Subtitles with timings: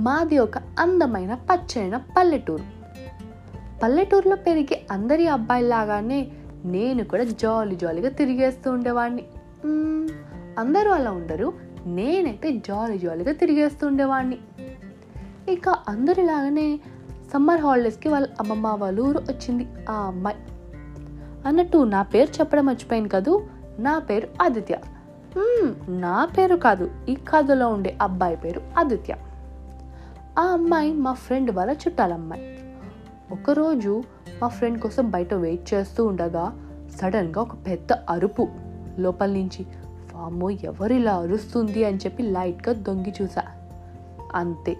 [0.00, 2.64] మాది ఒక అందమైన పచ్చైన పల్లెటూరు.
[3.82, 6.28] పల్లెటూరులో పెరిగే అందరి అబ్బాయిలాగానే
[6.64, 9.24] నేను కూడా జాలీ జాలీగా తిరిగేస్తూ ఉండేవాడిని.
[10.58, 11.52] అందరూ అలా ఉండరు
[11.86, 14.38] నేనైతే జాలీ జాలీగా తిరిగేస్తూ ఉండేవాడిని.
[15.48, 16.80] ఇక అందరిలాగానే
[17.32, 20.36] సమ్మర్ హాలిడేస్కి వాళ్ళ అమ్మమ్మ వాళ్ళ ఊరు వచ్చింది ఆ అమ్మాయి.
[21.46, 23.42] అన్నట్టు నా పేరు చెప్పడం మర్చిపోయింది కదూ?
[23.78, 24.78] నా పేరు ఆదిత్య.
[25.88, 29.16] నా పేరు కాదు ఈ కథలో ఉండే అబ్బాయి పేరు ఆదిత్య.
[30.38, 32.58] ఆ అమ్మాయి మా ఫ్రెండ్ వాళ్ళ చుట్టాలమ్మాయి
[33.32, 34.02] ఒకరోజు
[34.42, 36.68] మా ఫ్రెండ్ కోసం బయట వెయిట్ చేస్తూ ఉండగా
[37.00, 38.48] సడన్గా ఒక పెద్ద అరుపు
[38.98, 39.66] లోపల నుంచి
[40.14, 41.84] వామ్మో ఎవరిలా అరుస్తుంది?
[41.84, 43.42] అని చెప్పి లైట్గా దొంగి చూసా.
[44.34, 44.76] అంతే.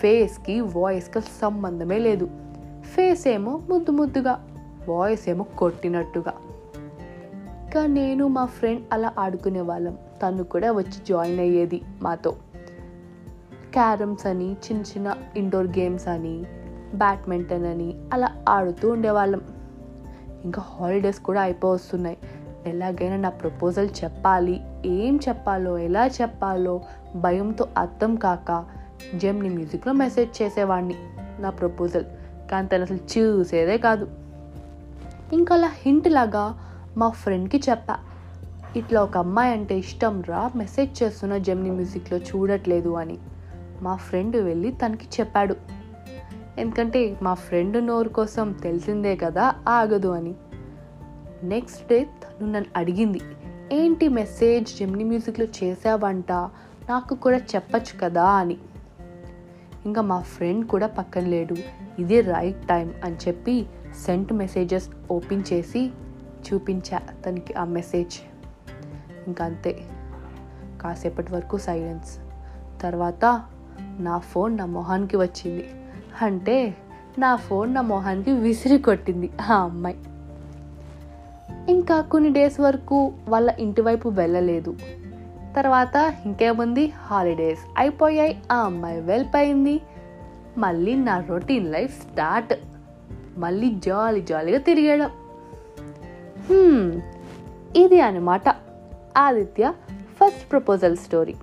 [0.00, 2.30] ఫేస్కి వాయిస్కి సంబంధమే లేదు.
[2.82, 4.46] ఫేస్ ఏమో ముద్దు ముద్దుగా
[4.88, 6.34] వాయిస్ ఏమో కొట్టినట్టుగా.
[7.64, 9.98] ఇంకా నేను మా ఫ్రెండ్ అలా ఆడుకునే వాళ్ళం.
[10.22, 12.36] తను కూడా వచ్చి జాయిన్ అయ్యేది మాతో.
[13.72, 16.44] క్యారమ్స్ అని చిన్న చిన్న ఇండోర్ గేమ్స్ అని
[16.94, 19.40] బ్యాడ్మింటన్ అని అలా ఆడుతూ ఉండేవాళ్ళం.
[20.44, 22.16] ఇంకా హాలిడేస్ కూడా అయిపోవస్తున్నాయి.
[22.66, 24.60] ఎలాగైనా నా ప్రపోజల్ చెప్పాలి.
[24.86, 26.80] ఏం చెప్పాలో ఎలా చెప్పాలో
[27.16, 28.64] భయంతో అర్థం కాక
[29.14, 30.94] జెమ్ని మ్యూజిక్లో మెసేజ్ చేసేవాడిని
[31.38, 32.04] నా ప్రపోజల్.
[32.50, 34.08] కానీ తను అసలు చూసేదే కాదు.
[35.32, 36.58] ఇంకా అలా హింట్ లాగా
[36.96, 37.98] మా ఫ్రెండ్కి చెప్పా.
[38.76, 43.18] ఇట్లా ఒక అమ్మాయి అంటే ఇష్టం రా మెసేజ్ చేస్తున్న జెమ్ని మ్యూజిక్లో చూడట్లేదు అని.
[43.82, 45.56] మా ఫ్రెండ్ వెళ్ళి తనకి చెప్పాడు.
[46.58, 50.34] ఎందుకంటే మా ఫ్రెండ్ నోరు కోసం తెలిసిందే కదా ఆగదు అని.
[51.42, 53.20] నెక్స్ట్ డే తను నన్ను అడిగింది
[53.72, 56.32] ఏంటి మెసేజ్ జెమ్ని మ్యూజిక్లో చేసావంట
[56.88, 58.24] నాకు కూడా చెప్పచ్చు కదా?
[58.24, 58.56] అని.
[59.86, 61.56] ఇంకా మా ఫ్రెండ్ కూడా పక్కన లేడు.
[61.98, 63.66] ఇదే రైట్ టైం అని చెప్పి
[64.06, 65.90] సెంట్ మెసేజెస్ ఓపెన్ చేసి
[66.22, 68.14] చూపించా తనకి ఆ మెసేజ్.
[69.26, 69.80] ఇంకా అంతే
[70.82, 72.18] కాసేపటి వరకు సైలెన్స్.
[72.82, 73.44] తర్వాత
[73.80, 75.68] నా ఫోన్ నా మొహానికి వచ్చింది.
[76.22, 76.74] అంటే
[77.18, 79.96] నా ఫోన్ నా మొహానికి విసిరి కొట్టింది ఆ అమ్మాయి.
[81.68, 84.76] ఇంకా కొన్ని డేస్ వరకు వాళ్ళ ఇంటి వైపు వెళ్ళలేదు.
[85.56, 86.92] తర్వాత ఇంకేముంది?
[86.98, 88.42] హాలిడేస్ అయిపోయాయి.
[88.52, 89.80] ఆ అమ్మాయి వెళ్ళిపోయింది
[90.58, 92.54] మళ్ళీ నా రొటీన్ లైఫ్ స్టార్ట్.
[93.38, 95.10] మళ్ళీ జాలీ జాలీగా తిరిగేయడం.
[97.76, 98.42] ఇది అనమాట
[99.16, 101.34] ఆదిత్య ఫస్ట్ ప్రపోజల్ స్టోరీ.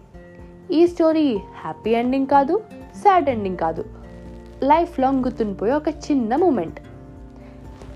[0.72, 2.64] ఈ స్టోరీ హ్యాపీ ఎండింగ్ కాదు
[2.96, 3.86] సాడ్ ఎండింగ్ కాదు.
[4.64, 6.80] లైఫ్ లాంగ్ గుర్తుండిపోయే ఒక చిన్న moment.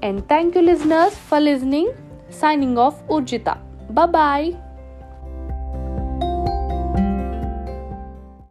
[0.06, 1.92] And thank you listeners for listening
[2.32, 3.50] signing off Urjita
[3.92, 4.54] bye